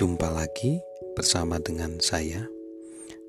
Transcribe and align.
Jumpa 0.00 0.32
lagi 0.32 0.80
bersama 1.12 1.60
dengan 1.60 2.00
saya, 2.00 2.48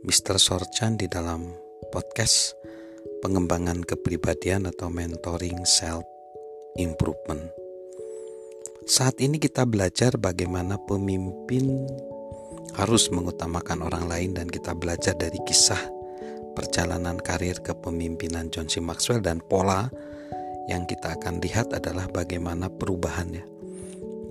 Mr. 0.07 0.39
Sorchan 0.39 0.95
di 0.95 1.11
dalam 1.11 1.51
podcast 1.91 2.55
pengembangan 3.19 3.83
kepribadian 3.83 4.63
atau 4.71 4.87
mentoring 4.87 5.67
self 5.67 6.07
improvement. 6.79 7.43
Saat 8.87 9.19
ini 9.19 9.35
kita 9.35 9.67
belajar 9.67 10.15
bagaimana 10.15 10.79
pemimpin 10.87 11.91
harus 12.79 13.11
mengutamakan 13.11 13.83
orang 13.83 14.07
lain 14.07 14.31
dan 14.31 14.47
kita 14.47 14.71
belajar 14.71 15.11
dari 15.19 15.43
kisah 15.43 15.91
perjalanan 16.55 17.19
karir 17.19 17.59
kepemimpinan 17.59 18.47
John 18.47 18.71
C. 18.71 18.79
Maxwell 18.79 19.19
dan 19.19 19.43
pola 19.43 19.91
yang 20.71 20.87
kita 20.87 21.19
akan 21.19 21.43
lihat 21.43 21.75
adalah 21.75 22.07
bagaimana 22.07 22.71
perubahannya 22.71 23.43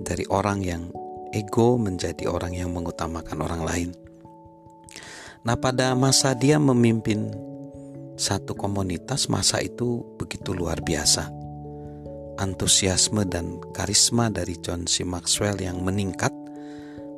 dari 0.01 0.25
orang 0.33 0.65
yang 0.65 0.89
ego 1.31 1.79
menjadi 1.79 2.27
orang 2.27 2.55
yang 2.55 2.71
mengutamakan 2.71 3.39
orang 3.41 3.61
lain. 3.63 3.89
Nah, 5.41 5.57
pada 5.57 5.97
masa 5.97 6.37
dia 6.37 6.61
memimpin 6.61 7.33
satu 8.21 8.53
komunitas, 8.53 9.25
masa 9.25 9.57
itu 9.57 10.05
begitu 10.21 10.53
luar 10.53 10.77
biasa. 10.85 11.33
Antusiasme 12.37 13.25
dan 13.25 13.57
karisma 13.73 14.29
dari 14.29 14.53
John 14.61 14.85
C. 14.85 15.01
Maxwell 15.01 15.57
yang 15.57 15.81
meningkat 15.81 16.29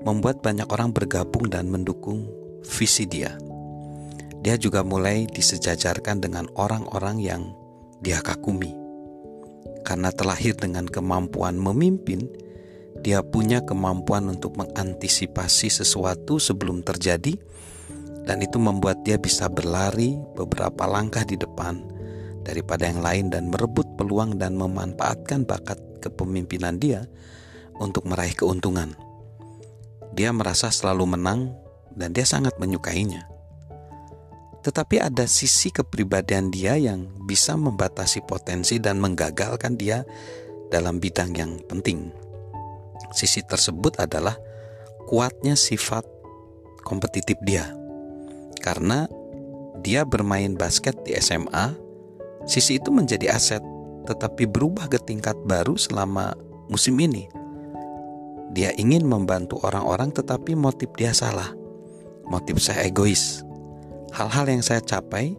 membuat 0.07 0.39
banyak 0.39 0.67
orang 0.71 0.95
bergabung 0.95 1.51
dan 1.51 1.67
mendukung 1.67 2.27
visi 2.63 3.03
dia. 3.03 3.35
Dia 4.43 4.59
juga 4.59 4.83
mulai 4.83 5.27
disejajarkan 5.27 6.19
dengan 6.23 6.47
orang-orang 6.59 7.19
yang 7.19 7.41
dia 8.03 8.19
kagumi. 8.19 8.75
Karena 9.87 10.11
terlahir 10.11 10.55
dengan 10.55 10.87
kemampuan 10.87 11.55
memimpin, 11.55 12.27
dia 13.03 13.19
punya 13.19 13.59
kemampuan 13.67 14.31
untuk 14.31 14.55
mengantisipasi 14.55 15.67
sesuatu 15.67 16.39
sebelum 16.39 16.81
terjadi, 16.87 17.35
dan 18.23 18.39
itu 18.39 18.55
membuat 18.55 19.03
dia 19.03 19.19
bisa 19.19 19.51
berlari 19.51 20.15
beberapa 20.39 20.87
langkah 20.87 21.27
di 21.27 21.35
depan 21.35 21.83
daripada 22.47 22.87
yang 22.87 23.03
lain 23.03 23.25
dan 23.27 23.51
merebut 23.51 23.99
peluang 23.99 24.39
dan 24.39 24.55
memanfaatkan 24.55 25.43
bakat 25.43 25.79
kepemimpinan 25.99 26.79
dia 26.79 27.03
untuk 27.79 28.07
meraih 28.07 28.35
keuntungan. 28.35 28.95
Dia 30.15 30.31
merasa 30.31 30.71
selalu 30.71 31.19
menang 31.19 31.51
dan 31.91 32.15
dia 32.15 32.23
sangat 32.23 32.55
menyukainya. 32.55 33.27
Tetapi 34.63 35.03
ada 35.03 35.27
sisi 35.27 35.75
kepribadian 35.75 36.47
dia 36.47 36.79
yang 36.79 37.11
bisa 37.27 37.59
membatasi 37.59 38.23
potensi 38.23 38.79
dan 38.79 38.95
menggagalkan 39.03 39.75
dia 39.75 40.07
dalam 40.71 41.03
bidang 41.03 41.35
yang 41.35 41.59
penting. 41.67 42.22
Sisi 43.13 43.45
tersebut 43.45 44.01
adalah 44.01 44.37
kuatnya 45.05 45.53
sifat 45.53 46.05
kompetitif 46.81 47.37
dia. 47.45 47.69
Karena 48.59 49.05
dia 49.83 50.07
bermain 50.07 50.55
basket 50.55 50.95
di 51.03 51.13
SMA, 51.19 51.75
sisi 52.47 52.79
itu 52.79 52.89
menjadi 52.89 53.35
aset 53.35 53.63
tetapi 54.03 54.47
berubah 54.47 54.91
ke 54.91 54.99
tingkat 54.99 55.35
baru 55.47 55.79
selama 55.79 56.35
musim 56.67 56.99
ini. 56.99 57.27
Dia 58.53 58.75
ingin 58.77 59.07
membantu 59.07 59.63
orang-orang 59.63 60.13
tetapi 60.13 60.53
motif 60.53 60.91
dia 60.93 61.15
salah. 61.15 61.49
Motif 62.27 62.61
saya 62.61 62.85
egois. 62.85 63.41
Hal-hal 64.13 64.45
yang 64.45 64.61
saya 64.61 64.83
capai 64.83 65.33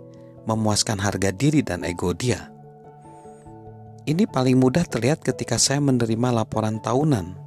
memuaskan 0.49 0.99
harga 0.99 1.31
diri 1.31 1.63
dan 1.63 1.87
ego 1.87 2.11
dia. 2.11 2.51
Ini 4.05 4.29
paling 4.29 4.61
mudah 4.61 4.85
terlihat 4.85 5.25
ketika 5.25 5.57
saya 5.57 5.81
menerima 5.81 6.45
laporan 6.45 6.77
tahunan 6.83 7.44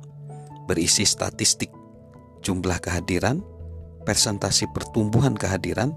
berisi 0.68 1.08
statistik 1.08 1.72
jumlah 2.46 2.78
kehadiran, 2.84 3.42
presentasi 4.04 4.70
pertumbuhan 4.72 5.34
kehadiran, 5.34 5.96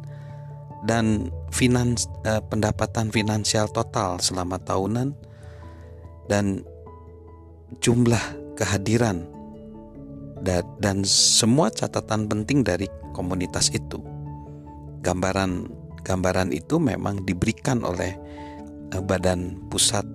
dan 0.88 1.28
finans, 1.52 2.08
eh, 2.24 2.40
pendapatan 2.48 3.12
finansial 3.12 3.68
total 3.68 4.16
selama 4.16 4.56
tahunan 4.64 5.12
dan 6.32 6.64
jumlah 7.84 8.22
kehadiran 8.56 9.28
dan, 10.40 10.64
dan 10.80 11.04
semua 11.04 11.68
catatan 11.68 12.26
penting 12.26 12.64
dari 12.64 12.88
komunitas 13.12 13.68
itu. 13.76 14.00
Gambaran 15.04 15.68
gambaran 16.00 16.48
itu 16.56 16.80
memang 16.80 17.28
diberikan 17.28 17.84
oleh 17.84 18.16
eh, 18.88 19.02
badan 19.04 19.68
pusat 19.68 20.08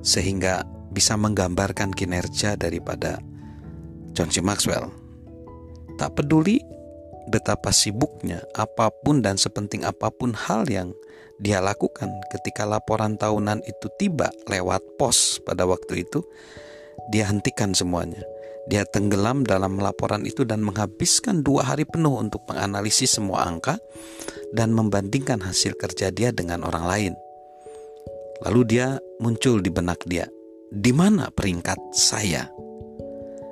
sehingga 0.00 0.64
bisa 0.88 1.20
menggambarkan 1.20 1.92
kinerja 1.92 2.56
daripada 2.56 3.20
John 4.18 4.34
C. 4.34 4.42
Maxwell. 4.42 4.90
Tak 5.94 6.18
peduli 6.18 6.58
betapa 7.30 7.70
sibuknya 7.70 8.42
apa 8.58 8.90
pun 8.90 9.22
dan 9.22 9.38
sepenting 9.38 9.86
apa 9.86 10.10
pun 10.10 10.34
hal 10.34 10.66
yang 10.66 10.90
dia 11.38 11.62
lakukan 11.62 12.10
ketika 12.34 12.66
laporan 12.66 13.14
tahunan 13.14 13.62
itu 13.62 13.86
tiba 13.94 14.34
lewat 14.50 14.82
pos 14.98 15.38
pada 15.46 15.62
waktu 15.70 16.02
itu, 16.02 16.26
dia 17.14 17.30
hentikan 17.30 17.70
semuanya. 17.78 18.26
Dia 18.66 18.82
tenggelam 18.82 19.46
dalam 19.46 19.78
laporan 19.78 20.26
itu 20.26 20.42
dan 20.42 20.66
menghabiskan 20.66 21.46
dua 21.46 21.62
hari 21.62 21.86
penuh 21.86 22.18
untuk 22.18 22.42
menganalisis 22.50 23.22
semua 23.22 23.46
angka 23.46 23.78
dan 24.50 24.74
membandingkan 24.74 25.38
hasil 25.46 25.78
kerja 25.78 26.10
dia 26.10 26.34
dengan 26.34 26.66
orang 26.66 26.84
lain. 26.90 27.14
Lalu 28.42 28.60
dia 28.66 28.98
muncul 29.22 29.62
di 29.62 29.70
benak 29.70 30.02
dia, 30.10 30.26
di 30.74 30.90
mana 30.90 31.30
peringkat 31.30 31.78
saya? 31.94 32.50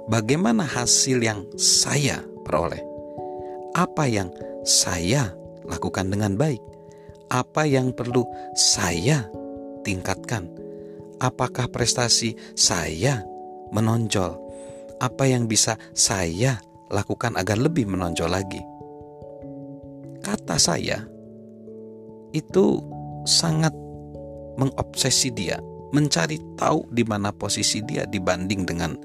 Bagaimana 0.06 0.62
hasil 0.62 1.19
yang 1.22 1.47
saya 1.59 2.22
peroleh. 2.47 2.83
Apa 3.77 4.09
yang 4.09 4.33
saya 4.65 5.34
lakukan 5.67 6.09
dengan 6.09 6.39
baik? 6.39 6.62
Apa 7.28 7.67
yang 7.67 7.93
perlu 7.93 8.25
saya 8.56 9.27
tingkatkan? 9.83 10.49
Apakah 11.19 11.69
prestasi 11.69 12.39
saya 12.55 13.27
menonjol? 13.75 14.39
Apa 14.97 15.28
yang 15.28 15.44
bisa 15.44 15.77
saya 15.93 16.56
lakukan 16.88 17.37
agar 17.37 17.61
lebih 17.61 17.84
menonjol 17.84 18.31
lagi? 18.33 18.62
Kata 20.25 20.56
saya 20.56 21.05
itu 22.33 22.81
sangat 23.28 23.75
mengobsesi 24.56 25.28
dia, 25.37 25.61
mencari 25.93 26.41
tahu 26.56 26.88
di 26.88 27.05
mana 27.05 27.31
posisi 27.31 27.84
dia 27.84 28.09
dibanding 28.09 28.65
dengan 28.65 28.97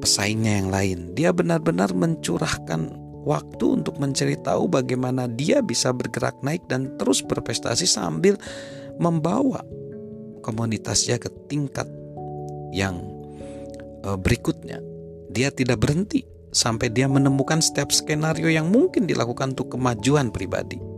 pesaingnya 0.00 0.64
yang 0.64 0.68
lain. 0.72 0.98
Dia 1.14 1.30
benar-benar 1.30 1.92
mencurahkan 1.92 2.96
waktu 3.22 3.64
untuk 3.80 4.00
mencari 4.00 4.40
tahu 4.40 4.66
bagaimana 4.66 5.28
dia 5.28 5.60
bisa 5.60 5.92
bergerak 5.92 6.40
naik 6.40 6.64
dan 6.66 6.96
terus 6.96 7.20
berprestasi 7.20 7.84
sambil 7.84 8.40
membawa 8.96 9.60
komunitasnya 10.40 11.20
ke 11.20 11.28
tingkat 11.46 11.86
yang 12.72 12.98
uh, 14.02 14.16
berikutnya. 14.16 14.80
Dia 15.30 15.52
tidak 15.54 15.84
berhenti 15.84 16.26
sampai 16.50 16.90
dia 16.90 17.06
menemukan 17.06 17.62
setiap 17.62 17.94
skenario 17.94 18.50
yang 18.50 18.66
mungkin 18.66 19.06
dilakukan 19.06 19.54
untuk 19.54 19.78
kemajuan 19.78 20.34
pribadi. 20.34 20.89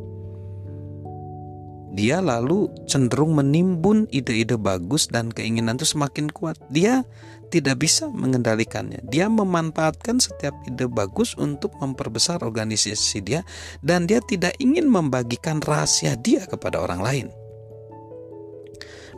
Dia 1.93 2.25
lalu 2.25 2.73
cenderung 2.89 3.37
menimbun 3.37 4.09
ide-ide 4.09 4.57
bagus 4.57 5.13
dan 5.13 5.29
keinginan 5.29 5.77
itu 5.77 5.85
semakin 5.85 6.33
kuat. 6.33 6.57
Dia 6.73 7.05
tidak 7.53 7.85
bisa 7.85 8.09
mengendalikannya. 8.09 9.05
Dia 9.05 9.29
memanfaatkan 9.29 10.17
setiap 10.17 10.57
ide 10.65 10.89
bagus 10.89 11.37
untuk 11.37 11.77
memperbesar 11.77 12.41
organisasi 12.41 13.21
dia 13.21 13.45
dan 13.85 14.09
dia 14.09 14.25
tidak 14.25 14.57
ingin 14.57 14.89
membagikan 14.89 15.61
rahasia 15.61 16.17
dia 16.17 16.49
kepada 16.49 16.81
orang 16.81 17.05
lain. 17.05 17.27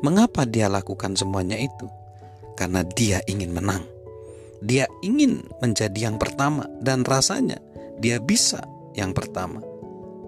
Mengapa 0.02 0.42
dia 0.42 0.66
lakukan 0.66 1.14
semuanya 1.14 1.54
itu? 1.54 1.86
Karena 2.58 2.82
dia 2.82 3.22
ingin 3.30 3.54
menang. 3.54 3.86
Dia 4.58 4.90
ingin 5.06 5.46
menjadi 5.62 6.10
yang 6.10 6.18
pertama 6.18 6.66
dan 6.82 7.06
rasanya 7.06 7.62
dia 8.02 8.18
bisa 8.18 8.66
yang 8.98 9.14
pertama. 9.14 9.73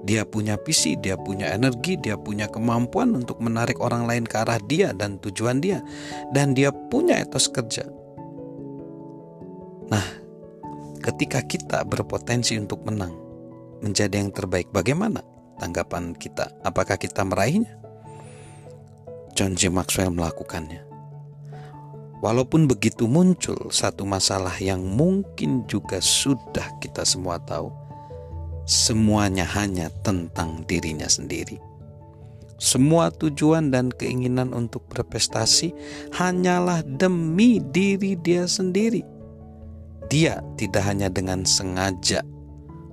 Dia 0.06 0.23
punya 0.23 0.55
visi, 0.62 0.94
dia 0.94 1.19
punya 1.19 1.50
energi, 1.50 1.99
dia 1.99 2.14
punya 2.14 2.47
kemampuan 2.47 3.19
untuk 3.19 3.43
menarik 3.43 3.82
orang 3.82 4.06
lain 4.06 4.23
ke 4.23 4.38
arah 4.38 4.62
dia 4.62 4.94
dan 4.94 5.19
tujuan 5.19 5.58
dia, 5.58 5.82
dan 6.31 6.55
dia 6.55 6.70
punya 6.70 7.19
etos 7.19 7.50
kerja. 7.50 7.82
Nah, 9.91 10.06
ketika 11.03 11.43
kita 11.43 11.82
berpotensi 11.82 12.55
untuk 12.55 12.87
menang, 12.87 13.19
menjadi 13.82 14.23
yang 14.23 14.31
terbaik, 14.31 14.70
bagaimana 14.70 15.26
tanggapan 15.58 16.14
kita? 16.14 16.55
Apakah 16.62 16.94
kita 16.94 17.26
meraihnya? 17.26 17.75
John 19.35 19.59
J. 19.59 19.75
Maxwell 19.75 20.14
melakukannya. 20.14 20.87
Walaupun 22.25 22.64
begitu 22.64 23.05
muncul 23.05 23.69
satu 23.69 24.09
masalah 24.09 24.56
yang 24.62 24.81
mungkin 24.81 25.69
juga 25.69 26.00
sudah 26.00 26.64
kita 26.81 27.05
semua 27.05 27.37
tahu, 27.44 27.69
semuanya 28.67 29.47
hanya 29.47 29.89
tentang 30.03 30.67
dirinya 30.67 31.07
sendiri. 31.07 31.57
Semua 32.57 33.13
tujuan 33.13 33.71
dan 33.71 33.93
keinginan 33.93 34.51
untuk 34.57 34.89
berprestasi 34.91 35.71
hanyalah 36.17 36.83
demi 36.85 37.63
diri 37.63 38.19
dia 38.19 38.45
sendiri. 38.51 39.07
dia 40.07 40.39
tidak 40.55 40.87
hanya 40.87 41.11
dengan 41.11 41.43
sengaja 41.43 42.23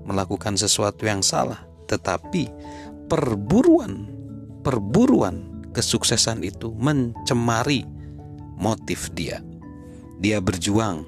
melakukan 0.01 0.57
sesuatu 0.57 1.05
yang 1.05 1.21
salah, 1.21 1.61
tetapi 1.85 2.49
perburuan 3.05 4.09
perburuan 4.65 5.69
kesuksesan 5.77 6.41
itu 6.41 6.73
mencemari 6.73 7.85
motif 8.57 9.13
dia. 9.13 9.45
Dia 10.17 10.41
berjuang 10.41 11.05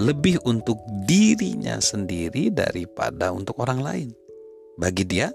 lebih 0.00 0.40
untuk 0.48 0.80
dirinya 1.04 1.76
sendiri 1.82 2.48
daripada 2.48 3.32
untuk 3.32 3.60
orang 3.60 3.80
lain. 3.82 4.08
Bagi 4.80 5.04
dia, 5.04 5.28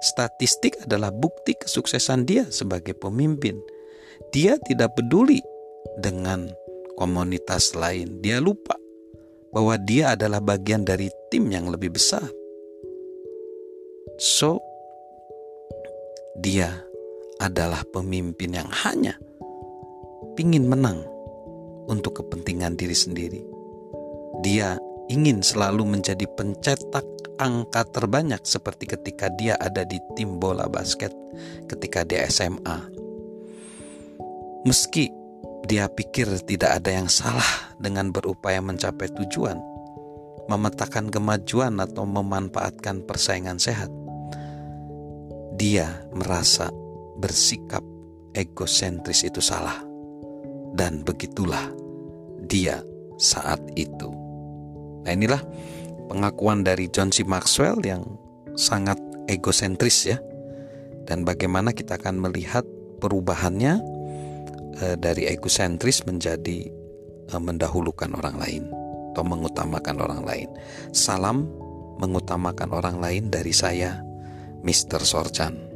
statistik 0.00 0.80
adalah 0.84 1.12
bukti 1.12 1.52
kesuksesan 1.58 2.24
dia 2.24 2.44
sebagai 2.48 2.96
pemimpin. 2.96 3.60
Dia 4.32 4.56
tidak 4.64 4.96
peduli 4.96 5.44
dengan 6.00 6.48
komunitas 6.96 7.76
lain. 7.76 8.24
Dia 8.24 8.40
lupa 8.40 8.74
bahwa 9.52 9.76
dia 9.80 10.16
adalah 10.16 10.40
bagian 10.40 10.84
dari 10.84 11.08
tim 11.28 11.48
yang 11.52 11.68
lebih 11.68 11.92
besar. 11.92 12.24
So, 14.18 14.58
dia 16.40 16.74
adalah 17.38 17.86
pemimpin 17.94 18.58
yang 18.58 18.66
hanya 18.82 19.14
ingin 20.38 20.70
menang 20.70 21.02
untuk 21.90 22.22
kepentingan 22.22 22.78
diri 22.78 22.94
sendiri. 22.94 23.57
Dia 24.44 24.76
ingin 25.08 25.40
selalu 25.40 25.98
menjadi 25.98 26.28
pencetak 26.36 27.04
angka 27.40 27.86
terbanyak 27.88 28.42
seperti 28.44 28.90
ketika 28.90 29.32
dia 29.38 29.56
ada 29.56 29.86
di 29.86 29.96
tim 30.18 30.36
bola 30.36 30.68
basket 30.68 31.14
ketika 31.70 32.04
dia 32.04 32.26
SMA. 32.28 32.78
Meski 34.66 35.08
dia 35.64 35.88
pikir 35.88 36.28
tidak 36.44 36.82
ada 36.82 36.90
yang 36.92 37.08
salah 37.08 37.76
dengan 37.80 38.10
berupaya 38.12 38.60
mencapai 38.60 39.08
tujuan, 39.16 39.56
memetakan 40.50 41.08
kemajuan 41.08 41.78
atau 41.80 42.04
memanfaatkan 42.04 43.06
persaingan 43.06 43.56
sehat. 43.56 43.88
Dia 45.58 46.06
merasa 46.14 46.70
bersikap 47.18 47.82
egosentris 48.34 49.26
itu 49.26 49.42
salah. 49.42 49.82
Dan 50.68 51.02
begitulah 51.02 51.74
dia 52.44 52.78
saat 53.18 53.60
itu. 53.74 54.08
Nah 55.04 55.10
inilah 55.12 55.42
pengakuan 56.08 56.64
dari 56.64 56.88
John 56.88 57.10
C. 57.10 57.26
Maxwell 57.26 57.82
yang 57.84 58.06
sangat 58.54 58.96
egosentris 59.26 60.08
ya. 60.08 60.18
Dan 61.04 61.24
bagaimana 61.24 61.72
kita 61.72 61.96
akan 61.96 62.20
melihat 62.20 62.64
perubahannya 63.00 63.80
Eh, 64.78 64.94
dari 64.94 65.26
egosentris 65.26 66.06
menjadi 66.06 66.70
eh, 67.26 67.40
mendahulukan 67.42 68.14
orang 68.14 68.38
lain 68.38 68.62
atau 69.10 69.26
mengutamakan 69.26 69.96
orang 69.98 70.22
lain. 70.22 70.48
Salam 70.94 71.50
mengutamakan 71.98 72.70
orang 72.70 73.02
lain 73.02 73.26
dari 73.26 73.50
saya, 73.50 73.98
Mr. 74.62 75.02
Sorchan. 75.02 75.67